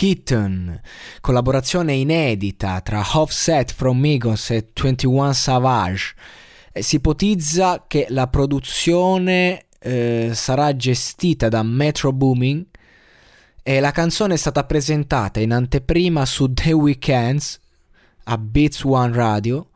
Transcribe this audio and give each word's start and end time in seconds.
Hidden, 0.00 0.80
collaborazione 1.20 1.94
inedita 1.94 2.80
tra 2.80 3.04
Offset 3.12 3.72
from 3.72 3.98
Migos 3.98 4.50
e 4.50 4.66
21 4.74 5.32
Savage. 5.32 6.14
Eh, 6.72 6.82
si 6.82 6.96
ipotizza 6.96 7.84
che 7.86 8.06
la 8.08 8.26
produzione 8.26 9.66
eh, 9.78 10.30
sarà 10.32 10.74
gestita 10.74 11.48
da 11.48 11.62
Metro 11.62 12.12
Booming 12.12 12.66
e 13.62 13.80
la 13.80 13.92
canzone 13.92 14.34
è 14.34 14.36
stata 14.36 14.64
presentata 14.64 15.40
in 15.40 15.52
anteprima 15.52 16.26
su 16.26 16.52
The 16.52 16.72
Weekends 16.72 17.60
a 18.24 18.36
Beats 18.38 18.82
One 18.82 19.14
Radio 19.14 19.68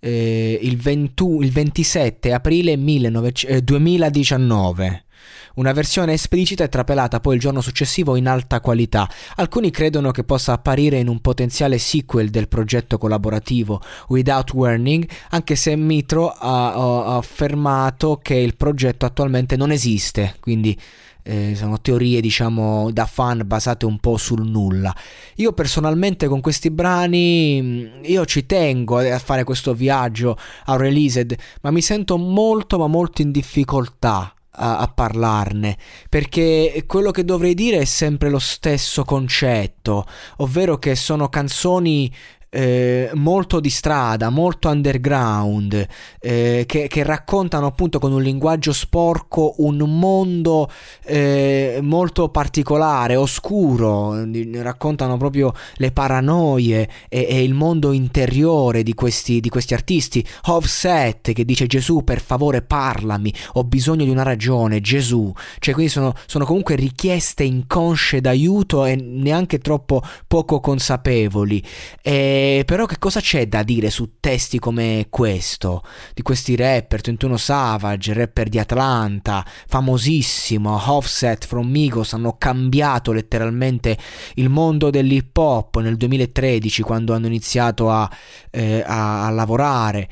eh, 0.00 0.58
il, 0.62 0.76
20, 0.76 1.24
il, 1.40 1.52
27 1.52 2.32
aprile 2.32 2.76
19, 2.76 3.32
eh, 3.46 3.62
2019. 3.62 5.04
Una 5.54 5.72
versione 5.72 6.12
esplicita 6.12 6.64
è 6.64 6.68
trapelata 6.68 7.20
poi 7.20 7.34
il 7.34 7.40
giorno 7.40 7.60
successivo 7.60 8.16
in 8.16 8.28
alta 8.28 8.60
qualità. 8.60 9.08
Alcuni 9.36 9.70
credono 9.70 10.10
che 10.10 10.24
possa 10.24 10.52
apparire 10.52 10.98
in 10.98 11.08
un 11.08 11.20
potenziale 11.20 11.78
sequel 11.78 12.30
del 12.30 12.48
progetto 12.48 12.98
collaborativo 12.98 13.80
Without 14.08 14.52
Warning, 14.52 15.08
anche 15.30 15.56
se 15.56 15.74
Mitro 15.76 16.28
ha, 16.28 16.72
ha 16.72 17.16
affermato 17.16 18.20
che 18.22 18.34
il 18.34 18.56
progetto 18.56 19.06
attualmente 19.06 19.56
non 19.56 19.72
esiste, 19.72 20.36
quindi 20.40 20.78
eh, 21.22 21.54
sono 21.54 21.80
teorie 21.80 22.20
diciamo 22.20 22.90
da 22.92 23.06
fan 23.06 23.42
basate 23.44 23.86
un 23.86 23.98
po' 23.98 24.16
sul 24.16 24.46
nulla. 24.46 24.94
Io 25.36 25.52
personalmente 25.52 26.26
con 26.28 26.40
questi 26.40 26.70
brani 26.70 27.60
mm, 27.60 28.04
io 28.04 28.24
ci 28.24 28.46
tengo 28.46 28.98
a 28.98 29.18
fare 29.18 29.44
questo 29.44 29.74
viaggio 29.74 30.36
a 30.64 30.76
Released, 30.76 31.36
ma 31.62 31.70
mi 31.70 31.82
sento 31.82 32.16
molto 32.16 32.78
ma 32.78 32.86
molto 32.86 33.22
in 33.22 33.30
difficoltà 33.30 34.34
a, 34.52 34.78
a, 34.78 34.88
parlarne, 34.88 35.76
perché 36.08 36.84
quello 36.86 37.10
che 37.10 37.24
dovrei 37.24 37.54
dire 37.54 37.78
è 37.78 37.84
sempre 37.84 38.30
lo 38.30 38.38
stesso 38.38 39.04
concetto, 39.04 40.06
ovvero 40.38 40.78
che 40.78 40.94
sono 40.94 41.28
canzoni 41.28 42.12
eh, 42.50 43.10
molto 43.14 43.60
di 43.60 43.70
strada, 43.70 44.28
molto 44.28 44.68
underground, 44.68 45.86
eh, 46.20 46.64
che, 46.66 46.88
che, 46.88 47.02
raccontano 47.04 47.66
appunto 47.66 47.98
con 48.00 48.12
un 48.12 48.20
linguaggio 48.20 48.72
sporco 48.72 49.54
un 49.58 49.78
mondo 49.78 50.68
eh, 51.04 51.78
molto 51.80 52.28
particolare, 52.28 53.14
oscuro, 53.14 54.26
raccontano 54.54 55.16
proprio 55.16 55.54
le 55.76 55.92
paranoie 55.92 56.88
e, 57.08 57.26
e 57.30 57.42
il 57.42 57.54
mondo 57.54 57.92
interiore 57.92 58.82
di 58.82 58.94
questi, 58.94 59.40
di 59.40 59.48
questi, 59.48 59.74
artisti. 59.74 60.26
Offset 60.46 61.32
che 61.32 61.44
dice 61.44 61.66
Gesù 61.66 62.02
per 62.02 62.20
favore 62.20 62.62
parlami, 62.62 63.32
ho 63.52 63.64
bisogno 63.64 64.04
di 64.04 64.10
una 64.10 64.24
ragione, 64.24 64.80
Gesù. 64.80 65.32
Cioè 65.60 65.72
quindi 65.72 65.92
sono, 65.92 66.14
sono 66.26 66.44
comunque 66.44 66.74
richieste 66.74 67.44
inconsce 67.44 68.20
d'aiuto 68.20 68.84
e 68.86 68.96
neanche 68.96 69.58
troppo 69.58 70.02
poco 70.26 70.58
consapevoli. 70.58 71.62
E, 72.02 72.39
però 72.64 72.86
che 72.86 72.98
cosa 72.98 73.20
c'è 73.20 73.46
da 73.46 73.62
dire 73.62 73.90
su 73.90 74.18
testi 74.20 74.58
come 74.58 75.06
questo? 75.10 75.82
Di 76.14 76.22
questi 76.22 76.56
rapper, 76.56 77.00
21 77.00 77.36
Savage, 77.36 78.12
rapper 78.12 78.48
di 78.48 78.58
Atlanta, 78.58 79.44
famosissimo, 79.66 80.80
Offset 80.92 81.46
from 81.46 81.68
Migos, 81.68 82.12
hanno 82.12 82.36
cambiato 82.38 83.12
letteralmente 83.12 83.96
il 84.34 84.48
mondo 84.48 84.90
dell'hip 84.90 85.36
hop 85.36 85.80
nel 85.80 85.96
2013 85.96 86.82
quando 86.82 87.14
hanno 87.14 87.26
iniziato 87.26 87.90
a, 87.90 88.10
eh, 88.50 88.82
a, 88.86 89.26
a 89.26 89.30
lavorare. 89.30 90.08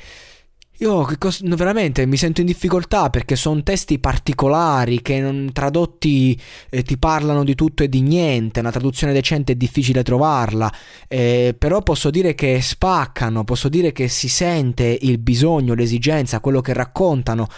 Io 0.81 1.09
cos- 1.19 1.43
veramente 1.43 2.07
mi 2.07 2.17
sento 2.17 2.41
in 2.41 2.47
difficoltà 2.47 3.11
perché 3.11 3.35
sono 3.35 3.65
testi 3.65 3.99
particolari 3.99 5.03
che 5.03 5.19
non, 5.19 5.51
tradotti 5.53 6.41
eh, 6.71 6.83
ti 6.85 6.97
parlano 6.99 7.43
di 7.43 7.57
tutto 7.57 7.83
e 7.83 7.89
di 7.89 8.01
niente, 8.01 8.61
una 8.61 8.71
traduzione 8.71 9.13
decente 9.13 9.53
è 9.53 9.55
difficile 9.57 10.05
trovarla, 10.05 10.73
eh, 11.09 11.53
però 11.59 11.83
posso 11.83 12.11
dire 12.11 12.37
che 12.37 12.61
spaccano, 12.63 13.43
posso 13.43 13.69
dire 13.69 13.91
che 13.91 14.07
si 14.07 14.29
sente 14.29 14.97
il 15.01 15.19
bisogno, 15.19 15.75
l'esigenza, 15.75 16.39
quello 16.39 16.61
che 16.61 16.75
raccontano, 16.75 17.49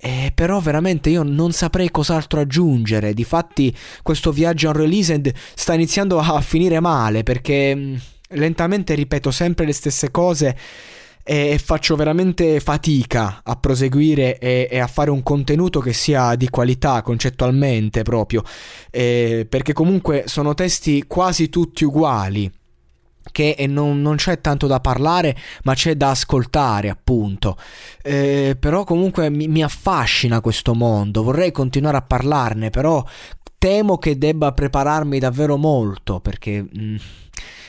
eh, 0.00 0.32
però 0.34 0.58
veramente 0.58 1.10
io 1.10 1.22
non 1.22 1.52
saprei 1.52 1.92
cos'altro 1.92 2.40
aggiungere, 2.40 3.14
difatti 3.14 3.72
questo 4.02 4.32
viaggio 4.32 4.70
unreleased 4.70 5.32
sta 5.54 5.74
iniziando 5.74 6.18
a 6.18 6.40
finire 6.40 6.80
male 6.80 7.22
perché 7.22 7.72
mm, 7.72 7.94
lentamente 8.30 8.94
ripeto 8.94 9.30
sempre 9.30 9.64
le 9.64 9.72
stesse 9.72 10.10
cose 10.10 10.56
e 11.26 11.58
faccio 11.58 11.96
veramente 11.96 12.60
fatica 12.60 13.40
a 13.42 13.56
proseguire 13.56 14.38
e, 14.38 14.68
e, 14.70 14.78
a 14.78 14.86
fare 14.86 15.10
un 15.10 15.22
contenuto 15.22 15.80
che 15.80 15.94
sia 15.94 16.34
di 16.34 16.50
qualità 16.50 17.00
concettualmente 17.00 18.02
proprio, 18.02 18.42
eh, 18.90 19.46
perché 19.48 19.72
comunque 19.72 20.24
sono 20.26 20.52
testi 20.52 21.04
quasi 21.06 21.48
tutti 21.48 21.84
uguali 21.84 22.52
che 23.32 23.56
non, 23.66 24.02
non, 24.02 24.16
c'è 24.16 24.40
tanto 24.42 24.66
da 24.66 24.80
parlare, 24.80 25.34
ma 25.64 25.74
c'è 25.74 25.96
da 25.96 26.10
ascoltare, 26.10 26.90
appunto. 26.90 27.56
Eh, 28.02 28.54
però 28.60 28.84
comunque 28.84 29.30
mi, 29.30 29.48
mi, 29.48 29.62
affascina 29.62 30.42
questo 30.42 30.74
mondo, 30.74 31.22
vorrei 31.22 31.50
continuare 31.50 31.96
a 31.96 32.02
parlarne, 32.02 32.68
però 32.68 33.02
temo 33.58 33.96
che 33.96 34.18
debba 34.18 34.52
prepararmi 34.52 35.18
davvero 35.18 35.56
molto, 35.56 36.20
perché... 36.20 36.62
Mh, 36.62 36.78
mm, 36.78 36.96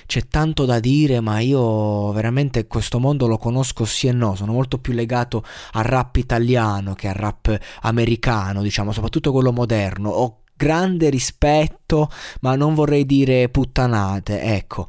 c'è 0.06 0.28
tanto 0.28 0.66
da 0.66 0.80
dire, 0.80 1.20
ma 1.20 1.40
io 1.40 2.12
veramente 2.12 2.68
questo 2.68 3.00
mondo 3.00 3.28
lo 3.28 3.38
conosco 3.38 3.86
sì 3.86 4.08
e 4.08 4.12
no, 4.12 4.36
sono 4.36 4.52
molto 4.52 4.80
più 4.80 4.94
legato 4.94 5.44
al 5.74 5.84
rap 5.84 6.16
italiano 6.18 6.94
che 6.94 7.08
al 7.08 7.16
rap 7.16 7.58
americano, 7.82 8.62
diciamo, 8.62 8.92
soprattutto 8.92 9.32
quello 9.32 9.52
moderno. 9.52 10.10
Ho 10.10 10.42
grande 10.56 11.10
rispetto, 11.10 12.10
ma 12.42 12.56
non 12.56 12.74
vorrei 12.74 13.06
dire 13.06 13.50
puttanate, 13.50 14.42
ecco. 14.42 14.88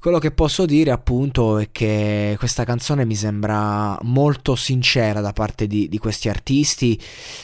Quello 0.00 0.20
che 0.20 0.30
posso 0.30 0.64
dire 0.64 0.92
appunto 0.92 1.58
è 1.58 1.70
che 1.72 2.36
questa 2.38 2.62
canzone 2.62 3.04
mi 3.04 3.16
sembra 3.16 3.98
molto 4.02 4.54
sincera 4.54 5.20
da 5.20 5.32
parte 5.32 5.66
di, 5.66 5.88
di, 5.88 5.98
questi 5.98 6.28
artisti 6.28 7.00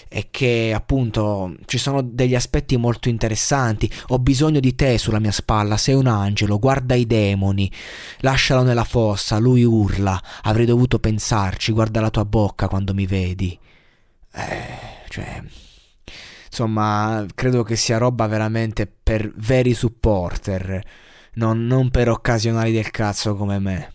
e 0.09 0.29
che 0.31 0.73
appunto 0.73 1.57
ci 1.65 1.79
sono 1.79 2.01
degli 2.01 2.37
aspetti 2.37 2.77
molto 2.77 3.09
interessanti. 3.09 3.91
Ho 4.09 4.21
bisogno 4.21 4.61
di 4.61 4.77
te 4.77 4.99
sulla 4.99 5.19
mia 5.19 5.33
spalla, 5.33 5.77
sei 5.77 5.97
un 5.97 6.07
angelo, 6.07 6.61
guarda 6.61 6.95
i 6.95 7.09
demoni, 7.09 7.69
lascialo 8.21 8.63
nella 8.63 8.85
fossa, 8.85 9.39
lui 9.39 9.65
urla, 9.65 10.23
avrei 10.43 10.65
dovuto 10.65 11.01
pensarci, 11.01 11.73
guarda 11.73 12.01
la 12.01 12.11
tua 12.11 12.25
bocca 12.25 12.69
quando 12.69 12.95
mi 12.95 13.07
vedi. 13.07 13.59
Eh, 14.33 15.09
cioè 15.09 15.43
insomma, 16.47 17.27
credo 17.35 17.65
che 17.65 17.75
sia 17.75 17.99
roba 17.99 18.29
veramente 18.29 18.87
per 18.87 19.33
veri 19.35 19.75
supporter 19.75 21.03
non, 21.35 21.67
non 21.67 21.91
per 21.91 22.09
occasionali 22.09 22.73
del 22.73 22.91
cazzo 22.91 23.35
come 23.35 23.59
me. 23.59 23.94